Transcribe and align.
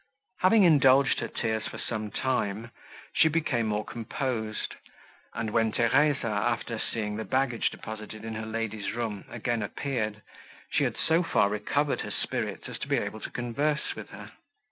Having 0.39 0.63
indulged 0.63 1.19
her 1.19 1.27
tears 1.27 1.67
for 1.67 1.77
some 1.77 2.09
time, 2.09 2.71
she 3.13 3.27
became 3.27 3.67
more 3.67 3.85
composed; 3.85 4.73
and, 5.35 5.51
when 5.51 5.71
Theresa, 5.71 6.25
after 6.25 6.79
seeing 6.79 7.17
the 7.17 7.23
baggage 7.23 7.69
deposited 7.69 8.25
in 8.25 8.33
her 8.33 8.47
lady's 8.47 8.93
room, 8.93 9.25
again 9.29 9.61
appeared, 9.61 10.23
she 10.71 10.85
had 10.85 10.97
so 10.97 11.21
far 11.21 11.49
recovered 11.49 12.01
her 12.01 12.09
spirits, 12.09 12.67
as 12.67 12.79
to 12.79 12.87
be 12.87 12.97
able 12.97 13.19
to 13.19 13.29
converse 13.29 13.93
with 13.95 14.09
her. 14.09 14.31